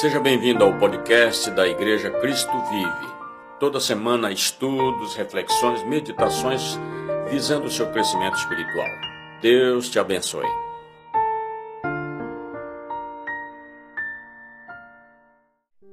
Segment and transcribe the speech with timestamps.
[0.00, 3.14] Seja bem-vindo ao podcast da Igreja Cristo Vive.
[3.58, 6.78] Toda semana, estudos, reflexões, meditações
[7.28, 8.86] visando o seu crescimento espiritual.
[9.42, 10.46] Deus te abençoe.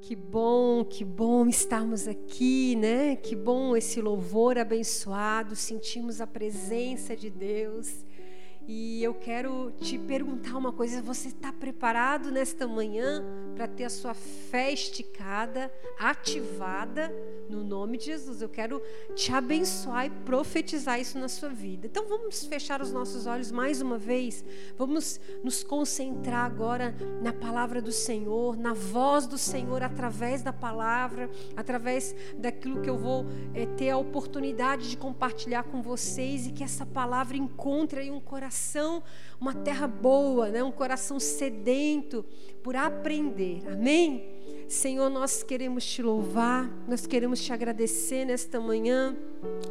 [0.01, 3.15] Que bom, que bom estarmos aqui, né?
[3.15, 8.05] Que bom esse louvor abençoado, sentimos a presença de Deus.
[8.67, 13.23] E eu quero te perguntar uma coisa: você está preparado nesta manhã
[13.55, 17.13] para ter a sua fé esticada, ativada
[17.47, 18.41] no nome de Jesus?
[18.41, 18.81] Eu quero
[19.13, 21.85] te abençoar e profetizar isso na sua vida.
[21.85, 24.43] Então vamos fechar os nossos olhos mais uma vez.
[24.75, 31.29] Vamos nos concentrar agora na palavra do Senhor, na voz do Senhor através da palavra,
[31.55, 36.63] através daquilo que eu vou é, ter a oportunidade de compartilhar com vocês e que
[36.63, 39.03] essa palavra encontre aí um coração coração,
[39.39, 40.63] uma terra boa, né?
[40.63, 42.23] um coração sedento
[42.63, 43.61] por aprender.
[43.67, 44.23] Amém?
[44.69, 49.15] Senhor, nós queremos te louvar, nós queremos te agradecer nesta manhã.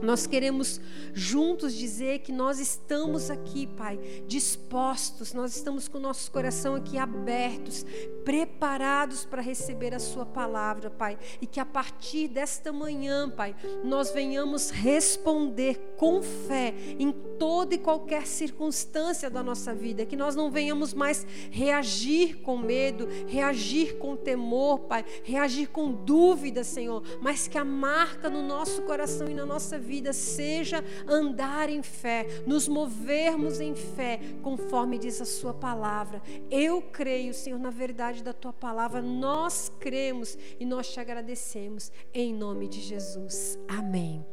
[0.04, 0.80] Nós queremos
[1.14, 6.98] juntos dizer que nós estamos aqui, Pai, dispostos, nós estamos com o nosso coração aqui
[6.98, 7.86] abertos,
[8.24, 14.10] preparados para receber a Sua palavra, Pai, e que a partir desta manhã, Pai, nós
[14.10, 20.50] venhamos responder com fé em toda e qualquer circunstância da nossa vida, que nós não
[20.50, 27.58] venhamos mais reagir com medo, reagir com temor, Pai, reagir com dúvida, Senhor, mas que
[27.58, 33.60] a marca no nosso coração e na nossa vida seja andar em fé, nos movermos
[33.60, 36.22] em fé, conforme diz a Sua palavra.
[36.50, 42.34] Eu creio, Senhor, na verdade da Tua palavra, nós cremos e nós te agradecemos, em
[42.34, 43.58] nome de Jesus.
[43.68, 44.24] Amém.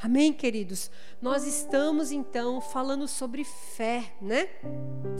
[0.00, 0.92] Amém, queridos?
[1.20, 4.48] Nós estamos então falando sobre fé, né?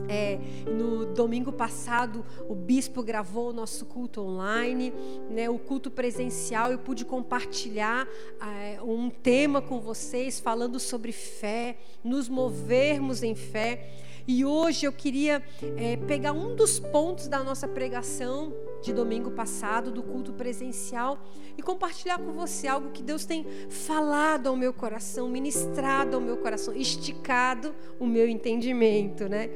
[0.08, 0.38] É,
[0.70, 4.94] no domingo passado, o bispo gravou o nosso culto online,
[5.28, 5.50] né?
[5.50, 6.70] O culto presencial.
[6.70, 8.06] Eu pude compartilhar
[8.40, 14.06] é, um tema com vocês falando sobre fé, nos movermos em fé.
[14.28, 15.42] E hoje eu queria
[15.78, 18.52] é, pegar um dos pontos da nossa pregação
[18.82, 21.18] de domingo passado, do culto presencial,
[21.56, 26.36] e compartilhar com você algo que Deus tem falado ao meu coração, ministrado ao meu
[26.36, 29.48] coração, esticado o meu entendimento, né?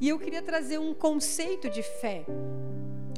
[0.00, 2.24] E eu queria trazer um conceito de fé.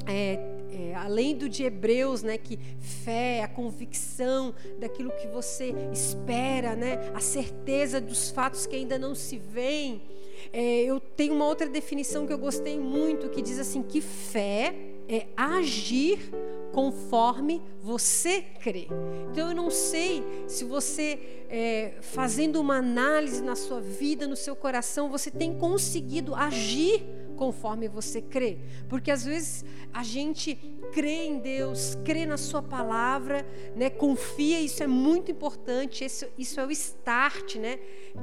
[0.07, 0.39] É,
[0.71, 7.11] é, além do de Hebreus, né, que fé, a convicção daquilo que você espera, né,
[7.13, 10.01] a certeza dos fatos que ainda não se veem.
[10.53, 14.75] É, eu tenho uma outra definição que eu gostei muito, que diz assim que fé
[15.09, 16.19] é agir
[16.71, 18.87] conforme você crê.
[19.31, 21.19] Então eu não sei se você,
[21.49, 27.03] é, fazendo uma análise na sua vida, no seu coração, você tem conseguido agir
[27.43, 28.57] conforme você crê.
[28.87, 30.55] Porque às vezes a gente
[30.93, 33.45] crê em Deus, crê na Sua palavra,
[33.75, 33.89] né?
[33.89, 37.79] confia, isso é muito importante, isso, isso é o start, né?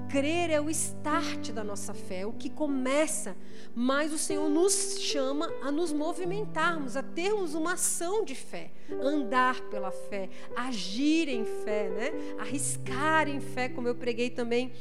[0.08, 3.36] Crer é o start da nossa fé, é o que começa,
[3.74, 8.70] mas o Senhor nos chama a nos movimentarmos, a termos uma ação de fé,
[9.02, 12.12] andar pela fé, agir em fé, né?
[12.38, 14.72] arriscar em fé, como eu preguei também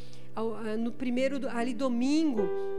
[0.78, 2.70] no primeiro ali domingo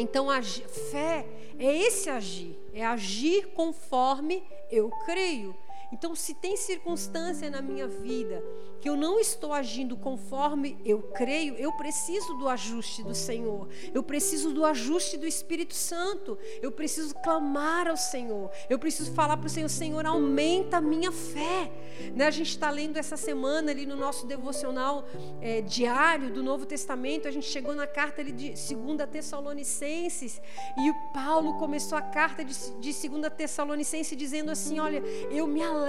[0.00, 1.26] então, a fé
[1.58, 5.54] é esse agir, é agir conforme eu creio.
[5.92, 8.42] Então, se tem circunstância na minha vida
[8.80, 14.02] que eu não estou agindo conforme eu creio, eu preciso do ajuste do Senhor, eu
[14.02, 19.46] preciso do ajuste do Espírito Santo, eu preciso clamar ao Senhor, eu preciso falar para
[19.46, 21.70] o Senhor: Senhor, aumenta a minha fé.
[22.14, 22.26] Né?
[22.26, 25.04] A gente está lendo essa semana ali no nosso devocional
[25.42, 30.40] é, diário do Novo Testamento, a gente chegou na carta ali de 2 Tessalonicenses
[30.78, 35.62] e o Paulo começou a carta de, de 2 Tessalonicenses dizendo assim: Olha, eu me
[35.62, 35.79] alegro,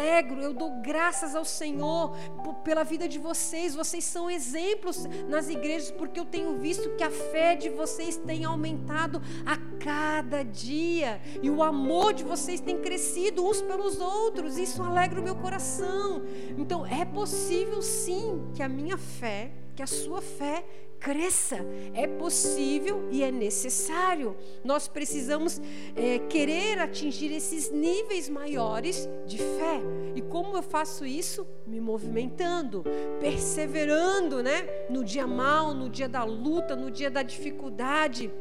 [0.41, 2.15] eu dou graças ao Senhor
[2.63, 3.75] pela pela vida de vocês.
[3.75, 8.43] Vocês são exemplos nas igrejas, porque eu tenho visto que a fé de vocês tem
[8.43, 14.57] aumentado a cada dia e o amor de vocês tem crescido uns pelos outros.
[14.57, 16.23] Isso alegra o meu coração.
[16.57, 20.63] Então, é possível sim que a minha fé, que a sua fé
[21.01, 21.57] cresça.
[21.93, 24.37] É possível e é necessário.
[24.63, 25.59] Nós precisamos
[25.95, 29.81] é, querer atingir esses níveis maiores de fé.
[30.15, 31.45] E como eu faço isso?
[31.65, 32.83] Me movimentando,
[33.19, 34.61] perseverando, né?
[34.89, 38.31] No dia mal, no dia da luta, no dia da dificuldade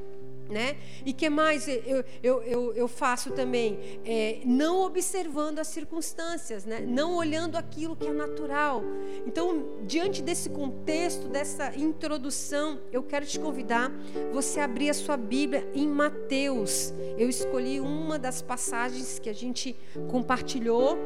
[0.50, 0.76] Né?
[1.06, 4.00] E que mais eu, eu, eu, eu faço também?
[4.04, 6.80] É, não observando as circunstâncias, né?
[6.80, 8.82] não olhando aquilo que é natural.
[9.26, 13.92] Então, diante desse contexto, dessa introdução, eu quero te convidar
[14.32, 16.92] você abrir a sua Bíblia em Mateus.
[17.16, 19.76] Eu escolhi uma das passagens que a gente
[20.08, 20.98] compartilhou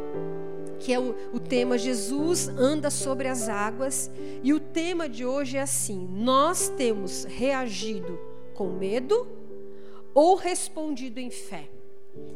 [0.78, 4.10] que é o, o, tema Jesus anda sobre as águas.
[4.42, 8.18] E o tema de hoje é assim: nós temos reagido
[8.54, 9.28] com medo
[10.14, 11.68] ou respondido em fé?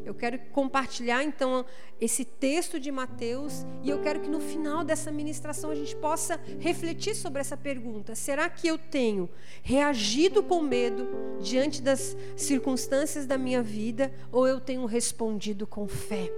[0.03, 1.65] Eu quero compartilhar então
[2.01, 6.39] esse texto de Mateus e eu quero que no final dessa ministração a gente possa
[6.59, 9.29] refletir sobre essa pergunta: será que eu tenho
[9.61, 11.07] reagido com medo
[11.39, 16.31] diante das circunstâncias da minha vida ou eu tenho respondido com fé?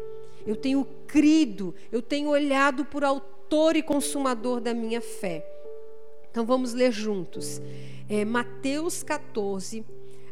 [0.46, 5.51] Eu tenho crido, eu tenho olhado por autor e consumador da minha fé.
[6.32, 7.62] Então vamos ler juntos.
[8.10, 9.86] É, Mateus 14,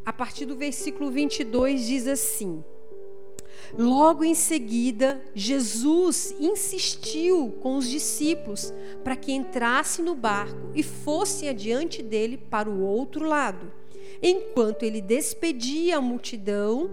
[0.06, 2.63] a partir do versículo 22, diz assim:
[3.78, 8.74] Logo em seguida, Jesus insistiu com os discípulos
[9.04, 13.72] para que entrassem no barco e fossem adiante dele para o outro lado.
[14.22, 16.90] Enquanto ele despedia a multidão,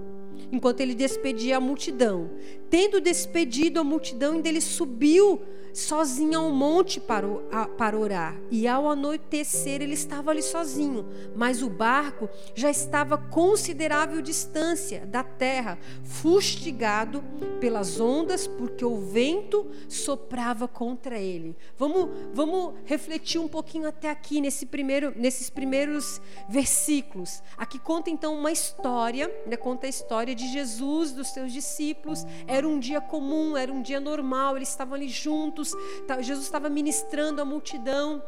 [0.53, 2.31] enquanto ele despedia a multidão,
[2.71, 5.41] tendo despedido a multidão, ainda ele subiu
[5.77, 7.29] sozinho ao monte para,
[7.77, 8.35] para orar.
[8.51, 15.23] E ao anoitecer ele estava ali sozinho, mas o barco já estava considerável distância da
[15.23, 17.23] terra, fustigado
[17.61, 21.55] pelas ondas, porque o vento soprava contra ele.
[21.77, 27.43] Vamos, vamos refletir um pouquinho até aqui nesse primeiro, nesses primeiros versículos.
[27.57, 29.57] Aqui conta então uma história, né?
[29.59, 32.25] conta a história de Jesus, dos seus discípulos.
[32.56, 35.75] Era um dia comum, era um dia normal, eles estavam ali juntos
[36.20, 38.23] Jesus, estava ministrando a multidão.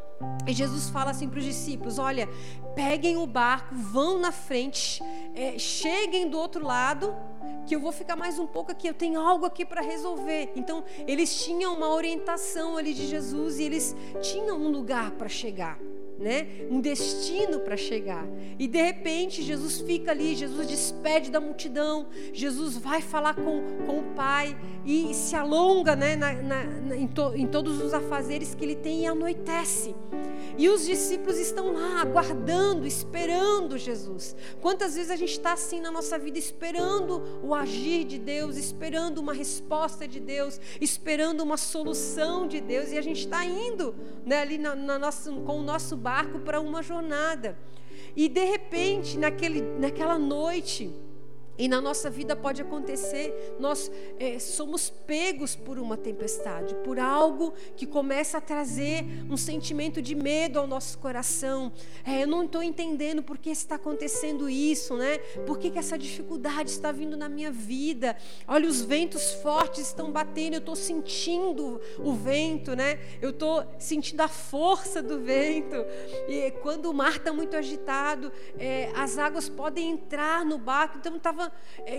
[0.46, 2.28] E Jesus fala assim para os discípulos: Olha,
[2.74, 5.02] peguem o barco, vão na frente,
[5.34, 7.16] é, cheguem do outro lado,
[7.66, 10.52] que eu vou ficar mais um pouco aqui, eu tenho algo aqui para resolver.
[10.54, 15.78] Então, eles tinham uma orientação ali de Jesus e eles tinham um lugar para chegar
[16.18, 16.46] né?
[16.70, 18.26] Um destino para chegar.
[18.58, 24.00] E de repente Jesus fica ali, Jesus despede da multidão, Jesus vai falar com, com
[24.00, 26.16] o Pai e se alonga, né?
[26.16, 29.94] Na, na, na, em, to, em todos os afazeres que ele tem e anoitece.
[30.58, 34.34] E os discípulos estão lá aguardando, esperando Jesus.
[34.60, 39.18] Quantas vezes a gente está assim na nossa vida, esperando o agir de Deus, esperando
[39.18, 43.94] uma resposta de Deus, esperando uma solução de Deus, e a gente está indo
[44.26, 47.56] né, ali na, na nossa, com o nosso barco para uma jornada.
[48.16, 50.92] E de repente, naquele, naquela noite,
[51.58, 57.52] e na nossa vida pode acontecer, nós é, somos pegos por uma tempestade, por algo
[57.76, 61.72] que começa a trazer um sentimento de medo ao nosso coração.
[62.04, 65.18] É, eu não estou entendendo por que está acontecendo isso, né?
[65.46, 68.16] Por que, que essa dificuldade está vindo na minha vida?
[68.46, 73.00] Olha, os ventos fortes estão batendo, eu estou sentindo o vento, né?
[73.20, 75.76] Eu estou sentindo a força do vento.
[76.28, 80.98] E quando o mar está muito agitado, é, as águas podem entrar no barco.
[80.98, 81.47] Então estava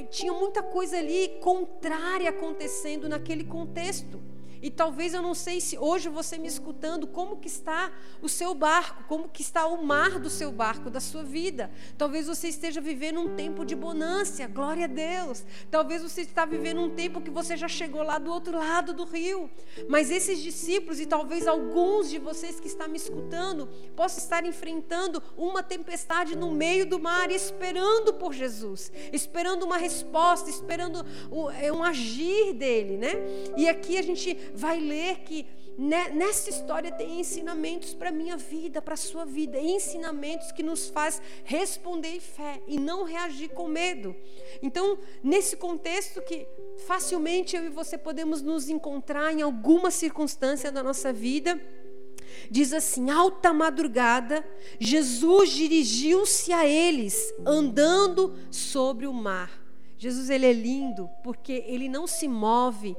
[0.10, 4.22] tinha muita coisa ali contrária acontecendo naquele contexto.
[4.62, 7.92] E talvez eu não sei se hoje você me escutando, como que está
[8.22, 11.72] o seu barco, como que está o mar do seu barco, da sua vida.
[11.98, 15.44] Talvez você esteja vivendo um tempo de bonância, glória a Deus.
[15.72, 19.06] Talvez você está vivendo um tempo que você já chegou lá do outro lado do
[19.06, 19.50] rio.
[19.88, 25.22] Mas esses discípulos e talvez alguns de vocês que estão me escutando, possam estar enfrentando
[25.38, 31.72] uma tempestade no meio do mar, esperando por Jesus, esperando uma resposta, esperando um, é,
[31.72, 33.14] um agir dele, né?
[33.57, 35.46] E aqui a gente vai ler que
[35.80, 40.90] nessa história tem ensinamentos para a minha vida, para a sua vida, ensinamentos que nos
[40.90, 44.14] faz responder em fé e não reagir com medo.
[44.62, 46.46] Então, nesse contexto que
[46.86, 51.60] facilmente eu e você podemos nos encontrar em alguma circunstância da nossa vida,
[52.52, 54.46] diz assim: alta madrugada,
[54.80, 59.60] Jesus dirigiu-se a eles, andando sobre o mar.
[59.98, 62.96] Jesus ele é lindo porque ele não se move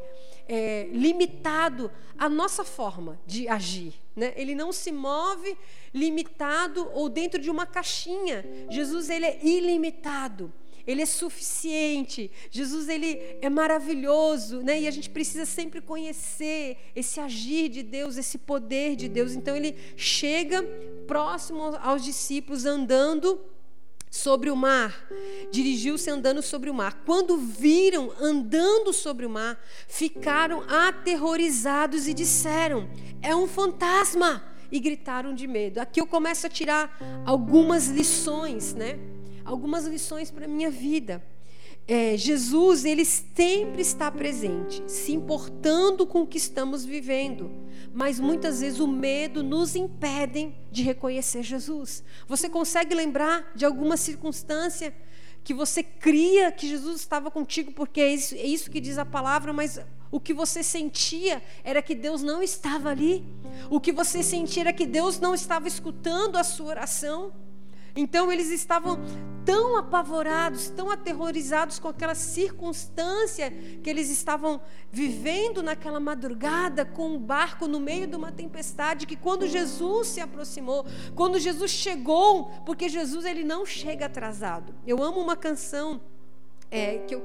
[0.50, 3.94] é, limitado à nossa forma de agir.
[4.16, 4.32] Né?
[4.36, 5.56] Ele não se move
[5.94, 8.44] limitado ou dentro de uma caixinha.
[8.68, 10.52] Jesus ele é ilimitado.
[10.84, 12.28] Ele é suficiente.
[12.50, 14.80] Jesus ele é maravilhoso, né?
[14.80, 19.34] E a gente precisa sempre conhecer esse agir de Deus, esse poder de Deus.
[19.34, 20.64] Então ele chega
[21.06, 23.40] próximo aos discípulos andando
[24.10, 25.06] sobre o mar.
[25.50, 27.02] Dirigiu-se andando sobre o mar.
[27.06, 32.90] Quando viram andando sobre o mar, ficaram aterrorizados e disseram:
[33.22, 34.44] É um fantasma!
[34.72, 35.78] E gritaram de medo.
[35.78, 38.98] Aqui eu começo a tirar algumas lições, né?
[39.44, 41.22] algumas lições para a minha vida.
[41.92, 47.50] É, Jesus, ele sempre está presente, se importando com o que estamos vivendo,
[47.92, 52.04] mas muitas vezes o medo nos impede de reconhecer Jesus.
[52.28, 54.94] Você consegue lembrar de alguma circunstância
[55.42, 59.04] que você cria que Jesus estava contigo, porque é isso, é isso que diz a
[59.04, 59.80] palavra, mas
[60.12, 63.24] o que você sentia era que Deus não estava ali.
[63.68, 67.49] O que você sentia era que Deus não estava escutando a sua oração.
[67.94, 68.98] Então eles estavam
[69.44, 73.50] tão apavorados, tão aterrorizados com aquela circunstância
[73.82, 74.60] que eles estavam
[74.92, 80.20] vivendo naquela madrugada com o barco no meio de uma tempestade, que quando Jesus se
[80.20, 84.74] aproximou, quando Jesus chegou, porque Jesus ele não chega atrasado.
[84.86, 86.00] Eu amo uma canção
[86.70, 87.22] é, que eu,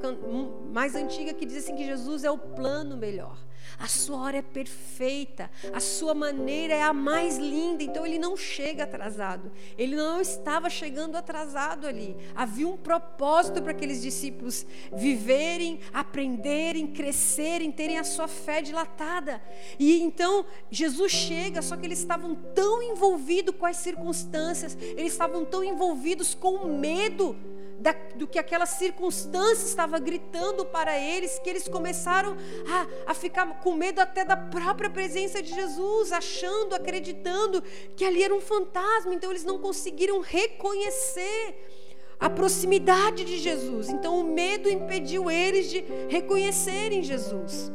[0.74, 3.38] mais antiga que diz assim que Jesus é o plano melhor.
[3.78, 8.38] A sua hora é perfeita, a sua maneira é a mais linda, então ele não
[8.38, 9.52] chega atrasado.
[9.78, 12.16] Ele não estava chegando atrasado ali.
[12.34, 19.42] Havia um propósito para aqueles discípulos viverem, aprenderem, crescerem, terem a sua fé dilatada.
[19.78, 25.44] E então Jesus chega, só que eles estavam tão envolvidos com as circunstâncias, eles estavam
[25.44, 27.36] tão envolvidos com o medo
[27.80, 32.36] da, do que aquela circunstância estava gritando para eles, que eles começaram
[33.06, 37.64] a, a ficar com medo até da própria presença de Jesus, achando, acreditando
[37.96, 41.56] que ali era um fantasma, então eles não conseguiram reconhecer
[42.20, 43.90] a proximidade de Jesus.
[43.90, 47.72] Então o medo impediu eles de reconhecerem Jesus.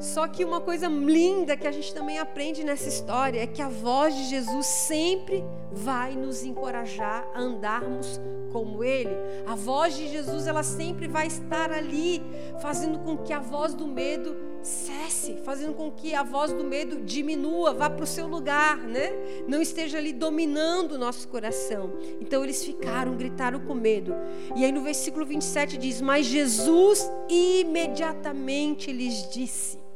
[0.00, 3.68] Só que uma coisa linda que a gente também aprende nessa história é que a
[3.68, 8.20] voz de Jesus sempre vai nos encorajar a andarmos
[8.52, 9.10] como Ele.
[9.46, 12.22] A voz de Jesus, ela sempre vai estar ali,
[12.60, 17.00] fazendo com que a voz do medo cesse, fazendo com que a voz do medo
[17.04, 19.12] diminua, vá para o seu lugar, né?
[19.46, 21.92] Não esteja ali dominando o nosso coração.
[22.20, 24.14] Então eles ficaram, gritaram com medo.
[24.56, 29.87] E aí no versículo 27 diz: Mas Jesus imediatamente lhes disse.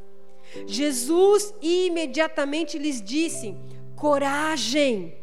[0.67, 3.55] Jesus imediatamente lhes disse:
[3.97, 5.15] coragem,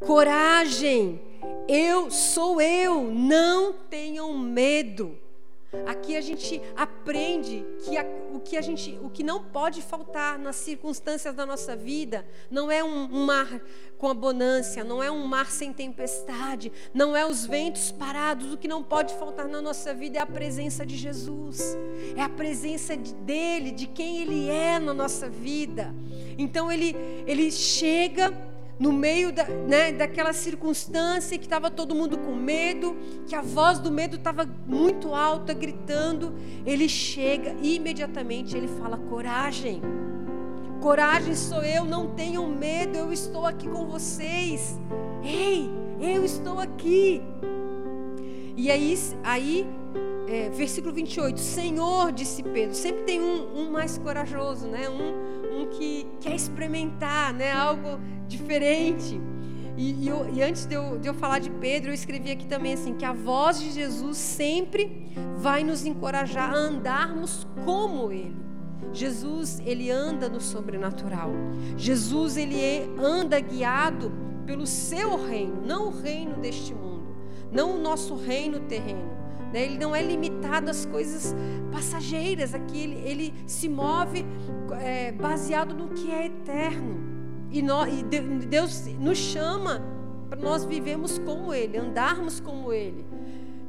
[0.00, 1.20] coragem,
[1.68, 5.18] eu sou eu, não tenham medo.
[5.86, 10.38] Aqui a gente aprende que a, o, que a gente, o que não pode faltar
[10.38, 13.60] nas circunstâncias da nossa vida não é um, um mar
[13.98, 18.52] com abundância, não é um mar sem tempestade, não é os ventos parados.
[18.52, 21.76] O que não pode faltar na nossa vida é a presença de Jesus,
[22.16, 25.94] é a presença de, dele, de quem ele é na nossa vida.
[26.38, 26.94] Então ele,
[27.26, 28.32] ele chega
[28.78, 33.78] no meio da, né, daquela circunstância que estava todo mundo com medo, que a voz
[33.78, 39.80] do medo estava muito alta, gritando, ele chega e imediatamente ele fala: coragem,
[40.80, 44.78] coragem sou eu, não tenham medo, eu estou aqui com vocês.
[45.22, 47.22] Ei, eu estou aqui.
[48.56, 49.66] E aí, aí
[50.28, 54.88] é, versículo 28, Senhor, disse Pedro, sempre tem um, um mais corajoso, né?
[54.88, 55.25] um,
[55.56, 57.52] um que quer experimentar né?
[57.52, 57.98] algo
[58.28, 59.20] diferente.
[59.76, 62.46] E, e, eu, e antes de eu, de eu falar de Pedro, eu escrevi aqui
[62.46, 68.46] também assim: que a voz de Jesus sempre vai nos encorajar a andarmos como Ele.
[68.92, 71.30] Jesus, ele anda no sobrenatural.
[71.76, 74.12] Jesus, ele é, anda guiado
[74.46, 77.14] pelo seu reino, não o reino deste mundo,
[77.52, 79.25] não o nosso reino terreno.
[79.52, 79.64] Né?
[79.64, 81.34] Ele não é limitado às coisas
[81.72, 82.54] passageiras.
[82.54, 84.24] Aqui ele, ele se move
[84.82, 87.04] é, baseado no que é eterno.
[87.50, 88.02] E, e
[88.46, 89.96] Deus nos chama
[90.28, 93.04] para nós vivemos como Ele, andarmos como Ele.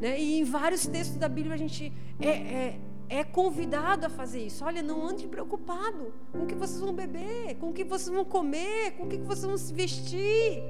[0.02, 0.20] Né?
[0.20, 2.80] E em vários textos da Bíblia a gente é, é,
[3.10, 4.66] é, convidado a fazer isso.
[4.66, 8.26] Olha, não ande preocupado com o que vocês vão beber, com o que vocês vão
[8.26, 10.64] comer, com o que vocês vão se vestir.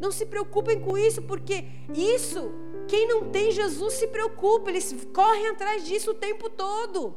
[0.00, 2.52] Não se preocupem com isso, porque isso,
[2.88, 7.14] quem não tem Jesus se preocupa, eles correm atrás disso o tempo todo.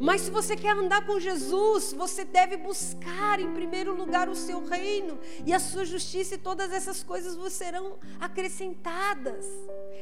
[0.00, 4.64] Mas se você quer andar com Jesus, você deve buscar em primeiro lugar o seu
[4.64, 9.46] reino e a sua justiça, e todas essas coisas serão acrescentadas.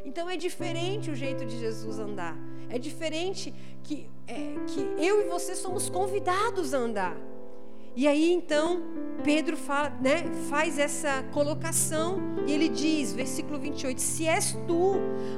[0.05, 2.37] Então é diferente o jeito de Jesus andar.
[2.71, 7.32] É diferente que, é, que eu e você somos convidados a andar.
[7.95, 8.83] E aí então
[9.23, 14.95] Pedro fala, né, faz essa colocação e ele diz, versículo 28, se és tu,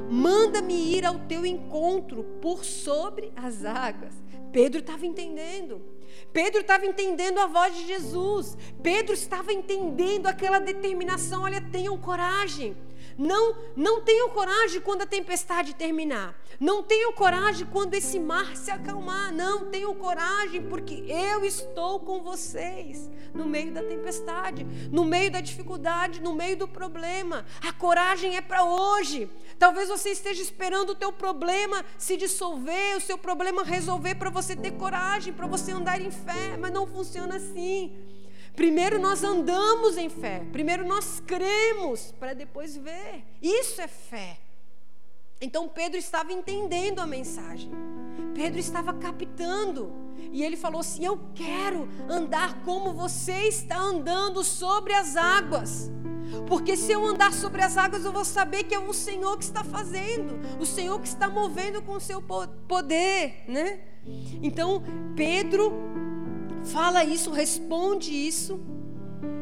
[0.09, 4.13] manda-me ir ao teu encontro por sobre as águas.
[4.51, 5.81] Pedro estava entendendo.
[6.31, 8.57] Pedro estava entendendo a voz de Jesus.
[8.81, 11.43] Pedro estava entendendo aquela determinação.
[11.43, 12.75] Olha, tenham coragem.
[13.17, 16.35] Não, não tenham coragem quando a tempestade terminar.
[16.59, 19.33] Não tenham coragem quando esse mar se acalmar.
[19.33, 25.41] Não tenham coragem porque eu estou com vocês no meio da tempestade, no meio da
[25.41, 27.45] dificuldade, no meio do problema.
[27.61, 29.29] A coragem é para hoje.
[29.59, 34.55] Talvez você esteja esperando o teu problema se dissolver, o seu problema resolver para você
[34.55, 38.04] ter coragem, para você andar em fé, mas não funciona assim.
[38.55, 43.23] Primeiro nós andamos em fé, primeiro nós cremos para depois ver.
[43.41, 44.37] Isso é fé.
[45.41, 47.71] Então Pedro estava entendendo a mensagem.
[48.33, 49.93] Pedro estava captando.
[50.31, 55.91] E ele falou assim: Eu quero andar como você está andando sobre as águas.
[56.47, 59.43] Porque se eu andar sobre as águas, eu vou saber que é o Senhor que
[59.43, 63.79] está fazendo, o Senhor que está movendo com o seu poder, né?
[64.41, 64.83] Então,
[65.15, 65.71] Pedro
[66.65, 68.59] fala isso, responde isso.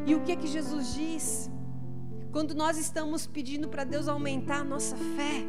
[0.06, 1.50] E o que é que Jesus diz?
[2.32, 5.44] Quando nós estamos pedindo para Deus aumentar a nossa fé,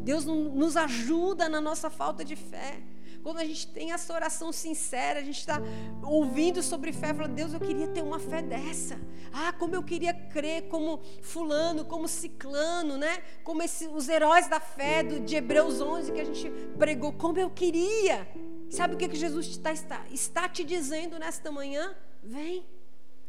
[0.00, 2.82] Deus nos ajuda na nossa falta de fé.
[3.22, 5.60] Quando a gente tem essa oração sincera, a gente está
[6.02, 8.98] ouvindo sobre fé, fala, Deus, eu queria ter uma fé dessa.
[9.32, 13.22] Ah, como eu queria crer como fulano, como ciclano, né?
[13.44, 17.38] Como esse, os heróis da fé do, de Hebreus 11 que a gente pregou, como
[17.38, 18.26] eu queria.
[18.70, 21.94] Sabe o que, que Jesus está, está, está te dizendo nesta manhã?
[22.22, 22.64] Vem,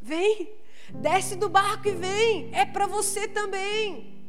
[0.01, 0.49] vem,
[0.89, 2.49] desce do barco e vem.
[2.53, 4.19] É para você também.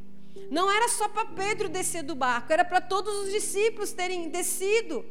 [0.51, 5.05] Não era só para Pedro descer do barco, era para todos os discípulos terem descido.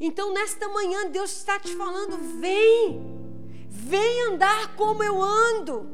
[0.00, 3.00] Então, nesta manhã, Deus está te falando: vem,
[3.68, 5.88] vem andar como eu ando,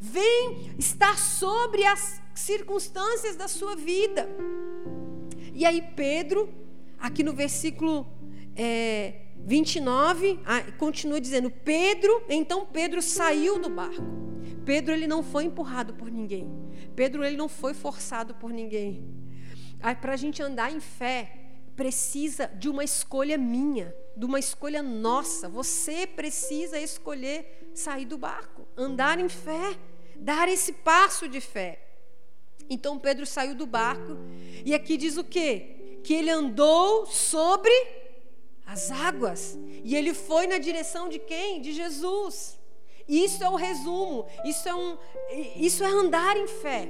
[0.00, 4.28] vem estar sobre as circunstâncias da sua vida.
[5.54, 6.52] E aí, Pedro,
[6.98, 8.06] aqui no versículo
[8.58, 10.40] é, 29,
[10.76, 14.02] continua dizendo: Pedro, então Pedro saiu do barco.
[14.64, 16.50] Pedro ele não foi empurrado por ninguém.
[16.94, 19.08] Pedro ele não foi forçado por ninguém.
[20.00, 21.32] Para a gente andar em fé,
[21.76, 25.48] precisa de uma escolha minha, de uma escolha nossa.
[25.48, 29.78] Você precisa escolher sair do barco, andar em fé,
[30.16, 31.80] dar esse passo de fé.
[32.68, 34.18] Então Pedro saiu do barco
[34.64, 36.00] e aqui diz o quê?
[36.02, 37.72] Que ele andou sobre
[38.68, 39.58] as águas.
[39.82, 41.60] E ele foi na direção de quem?
[41.62, 42.60] De Jesus.
[43.08, 44.26] Isso é o resumo.
[44.44, 44.98] Isso é, um,
[45.56, 46.86] isso é andar em fé.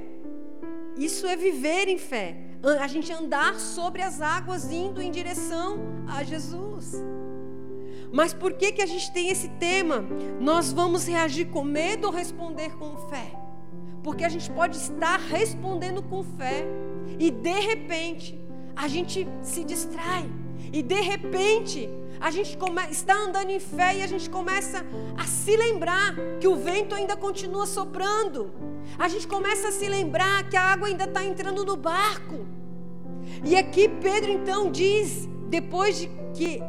[0.97, 2.35] Isso é viver em fé.
[2.81, 6.95] A gente andar sobre as águas indo em direção a Jesus.
[8.11, 10.03] Mas por que, que a gente tem esse tema?
[10.41, 13.31] Nós vamos reagir com medo ou responder com fé?
[14.03, 16.65] Porque a gente pode estar respondendo com fé
[17.17, 18.37] e de repente
[18.79, 20.25] a gente se distrai
[20.71, 24.85] e de repente, a gente come, está andando em fé e a gente começa
[25.17, 28.49] a se lembrar que o vento ainda continua soprando.
[28.97, 32.45] A gente começa a se lembrar que a água ainda está entrando no barco.
[33.43, 36.61] E aqui Pedro então diz, depois de que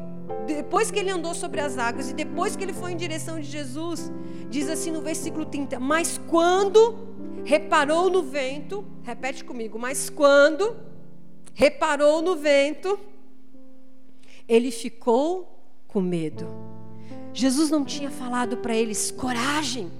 [0.46, 3.46] depois que ele andou sobre as águas e depois que ele foi em direção de
[3.46, 4.11] Jesus,
[4.49, 6.99] diz assim no versículo 30: Mas quando
[7.44, 10.89] reparou no vento, repete comigo, mas quando
[11.61, 12.99] reparou no vento,
[14.49, 16.49] ele ficou com medo.
[17.35, 19.92] Jesus não tinha falado para eles: coragem,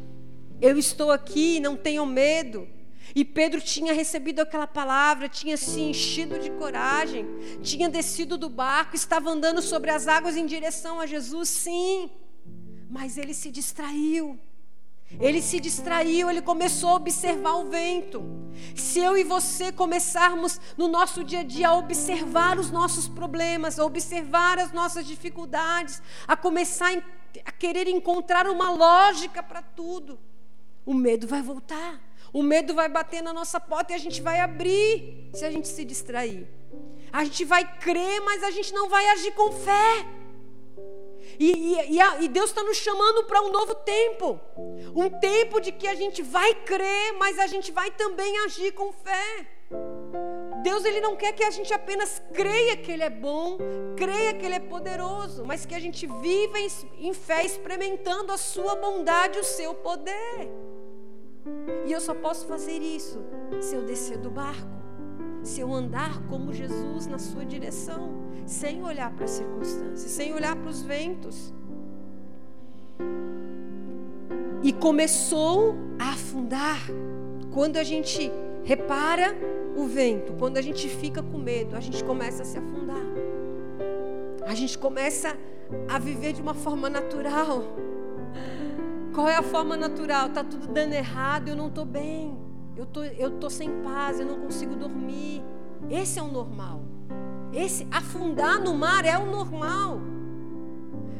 [0.59, 2.66] eu estou aqui, não tenham medo.
[3.14, 7.27] E Pedro tinha recebido aquela palavra, tinha se enchido de coragem,
[7.62, 12.09] tinha descido do barco, estava andando sobre as águas em direção a Jesus, sim,
[12.88, 14.38] mas ele se distraiu.
[15.18, 18.23] Ele se distraiu, ele começou a observar o vento.
[18.77, 23.79] Se eu e você começarmos no nosso dia a dia a observar os nossos problemas,
[23.79, 26.92] a observar as nossas dificuldades, a começar
[27.44, 30.18] a querer encontrar uma lógica para tudo,
[30.87, 32.01] o medo vai voltar.
[32.33, 35.66] O medo vai bater na nossa porta e a gente vai abrir se a gente
[35.66, 36.46] se distrair.
[37.12, 40.07] A gente vai crer, mas a gente não vai agir com fé.
[41.38, 44.40] E, e, e, a, e Deus está nos chamando para um novo tempo.
[44.94, 48.92] Um tempo de que a gente vai crer, mas a gente vai também agir com
[48.92, 49.46] fé.
[50.62, 53.56] Deus ele não quer que a gente apenas creia que Ele é bom,
[53.96, 58.36] creia que Ele é poderoso, mas que a gente viva em, em fé, experimentando a
[58.36, 60.50] Sua bondade, o Seu poder.
[61.86, 63.18] E eu só posso fazer isso
[63.60, 64.79] se eu descer do barco
[65.42, 68.12] se eu andar como Jesus na sua direção,
[68.46, 71.53] sem olhar para as circunstâncias, sem olhar para os ventos.
[74.62, 76.81] E começou a afundar.
[77.53, 78.31] Quando a gente
[78.62, 79.35] repara
[79.76, 83.03] o vento, quando a gente fica com medo, a gente começa a se afundar.
[84.46, 85.37] A gente começa
[85.88, 87.64] a viver de uma forma natural.
[89.14, 90.29] Qual é a forma natural?
[90.29, 92.49] Tá tudo dando errado, eu não estou bem.
[92.80, 95.42] Eu tô, eu tô sem paz, eu não consigo dormir.
[95.90, 96.80] Esse é o normal.
[97.52, 100.00] Esse afundar no mar é o normal.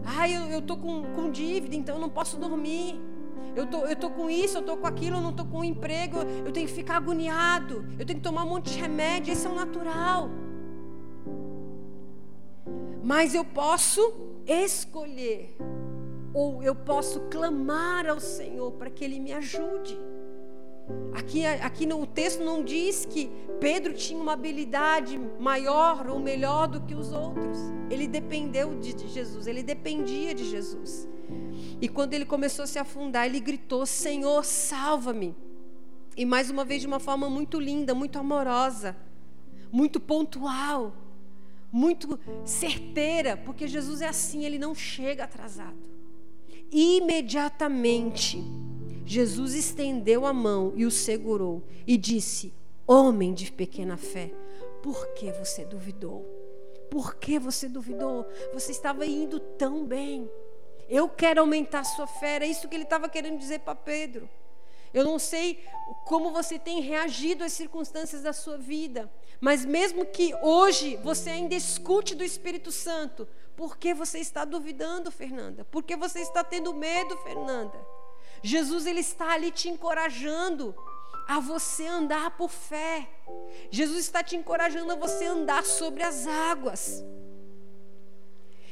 [0.02, 2.98] Ah, eu, eu tô com, com dívida, então eu não posso dormir.
[3.54, 6.16] Eu tô, eu tô com isso, eu tô com aquilo, eu não tô com emprego,
[6.46, 9.50] eu tenho que ficar agoniado, eu tenho que tomar um monte de remédio, esse é
[9.50, 10.30] o natural.
[13.04, 14.14] Mas eu posso
[14.46, 15.54] escolher,
[16.32, 20.09] ou eu posso clamar ao Senhor para que Ele me ajude.
[21.12, 26.80] Aqui, aqui no texto não diz que Pedro tinha uma habilidade maior ou melhor do
[26.80, 27.58] que os outros.
[27.90, 31.08] Ele dependeu de Jesus, ele dependia de Jesus.
[31.80, 35.34] E quando ele começou a se afundar, ele gritou: Senhor, salva-me.
[36.16, 38.96] E mais uma vez, de uma forma muito linda, muito amorosa,
[39.72, 40.94] muito pontual,
[41.72, 45.78] muito certeira, porque Jesus é assim, ele não chega atrasado.
[46.72, 48.42] Imediatamente,
[49.10, 52.54] Jesus estendeu a mão e o segurou e disse:
[52.86, 54.32] Homem de pequena fé,
[54.84, 56.24] por que você duvidou?
[56.88, 58.24] Por que você duvidou?
[58.54, 60.30] Você estava indo tão bem.
[60.88, 62.36] Eu quero aumentar a sua fé.
[62.36, 64.30] Era isso que ele estava querendo dizer para Pedro.
[64.94, 65.58] Eu não sei
[66.06, 71.56] como você tem reagido às circunstâncias da sua vida, mas mesmo que hoje você ainda
[71.56, 75.64] escute do Espírito Santo, por que você está duvidando, Fernanda?
[75.64, 77.99] Por que você está tendo medo, Fernanda?
[78.42, 80.74] Jesus ele está ali te encorajando
[81.29, 83.09] a você andar por fé.
[83.70, 87.05] Jesus está te encorajando a você andar sobre as águas.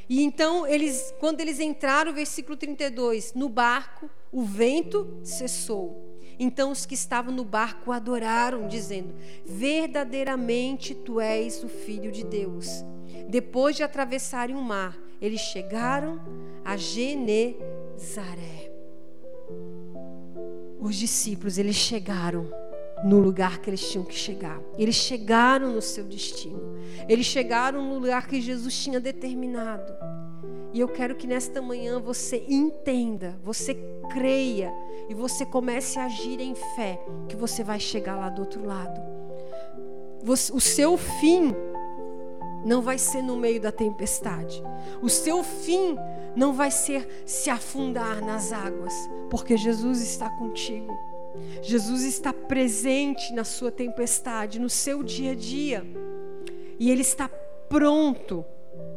[0.08, 6.18] E então eles, quando eles entraram, versículo 32, no barco, o vento cessou.
[6.38, 12.66] Então os que estavam no barco adoraram, dizendo: Verdadeiramente tu és o filho de Deus.
[13.28, 16.20] Depois de atravessarem o mar, eles chegaram
[16.64, 18.67] a Genezaré
[20.88, 22.48] os discípulos, eles chegaram
[23.04, 24.60] no lugar que eles tinham que chegar.
[24.76, 26.76] Eles chegaram no seu destino.
[27.08, 29.92] Eles chegaram no lugar que Jesus tinha determinado.
[30.72, 33.74] E eu quero que nesta manhã você entenda, você
[34.10, 34.72] creia
[35.08, 39.00] e você comece a agir em fé que você vai chegar lá do outro lado.
[40.22, 41.54] Você, o seu fim
[42.64, 44.62] não vai ser no meio da tempestade.
[45.02, 45.96] O seu fim
[46.36, 48.94] não vai ser se afundar nas águas,
[49.30, 50.96] porque Jesus está contigo.
[51.62, 55.84] Jesus está presente na sua tempestade, no seu dia a dia.
[56.78, 57.28] E Ele está
[57.68, 58.44] pronto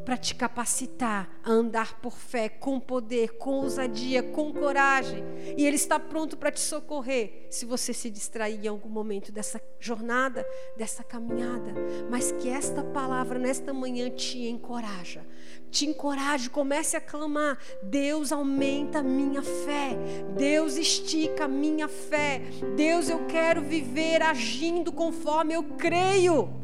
[0.06, 5.24] para te capacitar a andar por fé, com poder, com ousadia, com coragem.
[5.58, 9.62] E Ele está pronto para te socorrer se você se distrair em algum momento dessa
[9.80, 10.46] jornada,
[10.78, 11.74] dessa caminhada.
[12.10, 15.26] Mas que esta palavra nesta manhã te encoraja.
[15.70, 19.98] Te encoraje, comece a clamar: Deus aumenta a minha fé,
[20.38, 22.42] Deus estica a minha fé,
[22.76, 26.61] Deus eu quero viver agindo conforme eu creio.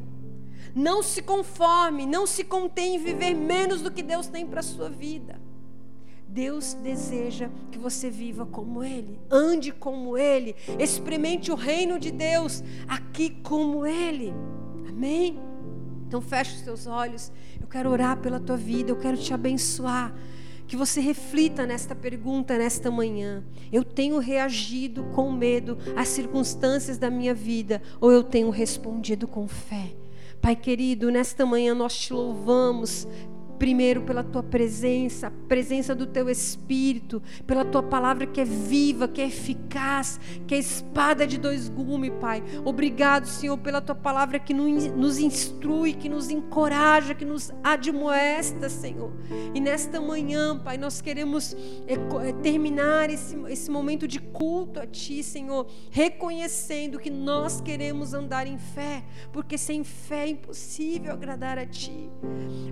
[0.77, 4.63] Não se conforme, não se contém em viver menos do que Deus tem para a
[4.63, 5.41] sua vida.
[6.27, 12.63] Deus deseja que você viva como Ele, ande como Ele, experimente o reino de Deus
[12.87, 14.31] aqui como Ele.
[14.87, 15.39] Amém?
[16.07, 17.31] Então feche os teus olhos.
[17.59, 20.13] Eu quero orar pela tua vida, eu quero te abençoar.
[20.67, 23.43] Que você reflita nesta pergunta nesta manhã.
[23.71, 29.47] Eu tenho reagido com medo às circunstâncias da minha vida ou eu tenho respondido com
[29.47, 29.95] fé?
[30.41, 33.07] Pai querido, nesta manhã nós te louvamos
[33.57, 39.07] primeiro pela tua presença, a presença do teu Espírito, pela tua palavra que é viva,
[39.07, 42.43] que é eficaz, que é espada de dois gumes, Pai.
[42.63, 49.11] Obrigado, Senhor, pela tua palavra que nos instrui, que nos encoraja, que nos admoesta, Senhor.
[49.53, 51.55] E nesta manhã, Pai, nós queremos
[51.87, 58.13] é, é, terminar esse, esse momento de culto a Ti, Senhor, reconhecendo que nós queremos
[58.13, 62.09] andar em fé, porque sem fé é impossível agradar a Ti.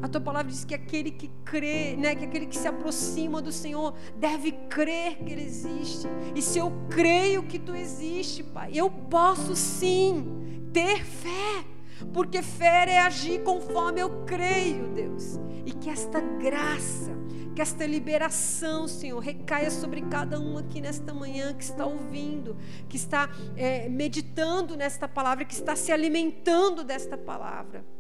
[0.02, 3.42] A tua palavra diz que que aquele que crê, né, que aquele que se aproxima
[3.42, 6.08] do Senhor deve crer que Ele existe.
[6.36, 11.66] E se eu creio que Tu existe, Pai, eu posso sim ter fé.
[12.14, 15.40] Porque fé é agir conforme eu creio, Deus.
[15.66, 17.16] E que esta graça,
[17.56, 22.58] que esta liberação, Senhor, recaia sobre cada um aqui nesta manhã que está ouvindo,
[22.90, 27.95] que está é, meditando nesta palavra, que está se alimentando desta palavra.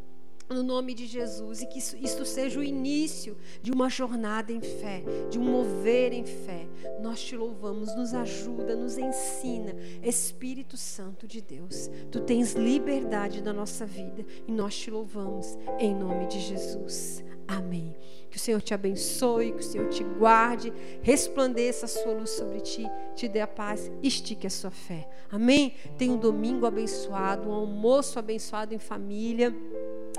[0.49, 4.61] No nome de Jesus e que isso, isso, seja o início de uma jornada em
[4.61, 6.67] fé, de um mover em fé.
[7.01, 9.75] Nós te louvamos, nos ajuda, nos ensina.
[10.03, 15.95] Espírito Santo de Deus, tu tens liberdade na nossa vida e nós te louvamos em
[15.95, 17.23] nome de Jesus.
[17.47, 17.95] Amém.
[18.29, 22.59] Que o Senhor te abençoe, que o Senhor te guarde, resplandeça a sua luz sobre
[22.59, 25.07] ti, te dê a paz, estique a sua fé.
[25.31, 25.73] Amém?
[25.97, 29.55] Tenha um domingo abençoado, um almoço abençoado em família.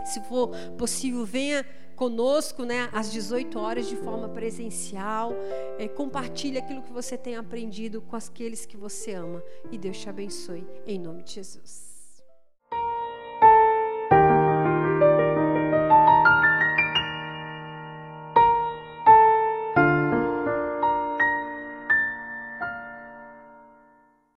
[0.07, 1.65] Se for possível, venha
[1.97, 5.33] conosco né, às 18 horas de forma presencial.
[5.79, 9.43] É, compartilhe aquilo que você tem aprendido com aqueles que você ama.
[9.71, 10.67] E Deus te abençoe.
[10.87, 11.86] Em nome de Jesus.